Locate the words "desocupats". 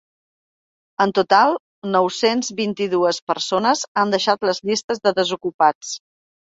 5.23-5.99